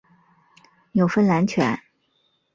[0.93, 1.79] 纽芬兰犬。